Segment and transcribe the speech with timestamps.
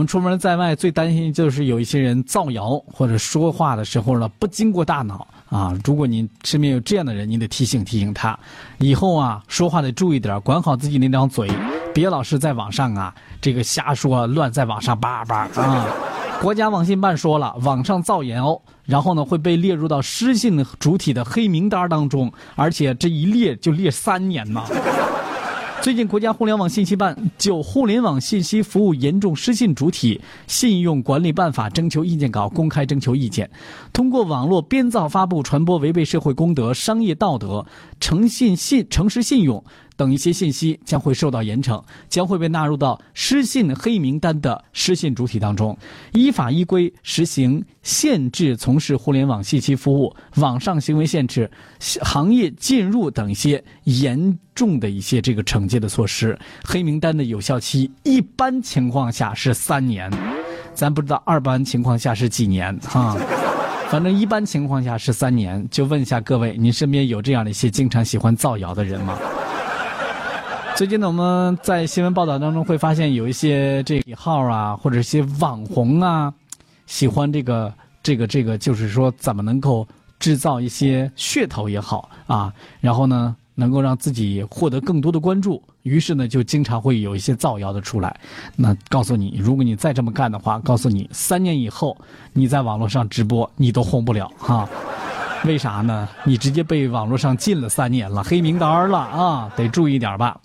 [0.00, 5.78] 我们出门在外最担心就是有一些人造谣或者说话的时候呢不经过大脑啊。
[5.84, 8.38] 如果您身边有这样的人，你得提醒提醒他，
[8.78, 11.50] 以后啊说话得注意点，管好自己那张嘴，
[11.92, 15.86] 别老是在网上啊这个瞎说乱在网上叭叭啊。
[16.40, 24.62] 国家网信办说了，网上造谣，然后呢会被列入到失信主体的黑名单当中，而且这一列就列三年呢。
[25.82, 33.50] 最近，国家互联网信息办就《互联网信息服务严重失信主体信用管理办法》征求意见稿公开征求意见。
[33.90, 37.64] 通过网络编造、发布、传播违背社会公德、商业道德、
[37.98, 39.64] 诚信信、诚实信用
[40.00, 41.78] 等一些信息，将会受到严惩，
[42.08, 45.76] 将会被纳入到失信黑名单的失信主体当中，
[46.14, 51.50] 依法依规实行限制从事互联网信息服务、网上行为限制、
[52.00, 56.34] 行业禁入等一些严重的一些这个惩戒的措施。
[56.64, 60.10] 黑名单的有效期一般情况下是三年，
[60.72, 63.18] 咱不知道二般情况下是几年哈。
[63.90, 69.18] 反正一般情况下是三年，就问一下各位，您身边有这样的一些经常喜欢造谣的人吗？
[70.80, 76.32] 最近呢，我们在新闻报道当中会发现有一些这个号啊，或者一些网红啊，
[76.86, 77.70] 喜欢这个
[78.02, 79.86] 这个这个，就是说怎么能够
[80.18, 82.50] 制造一些噱头也好啊，
[82.80, 88.18] 然后呢，能够让自己获得更多的关注，于是呢，就经常会有一些造谣的出来。
[88.56, 91.94] 那告诉你，如果你再这么干的话，告诉你，三年以后
[92.32, 94.66] 你在网络上直播，你都红不了哈。
[95.44, 96.08] 为啥呢？
[96.24, 100.40] 你直接被网络上禁了三年了，黑名单了啊，得注意点吧。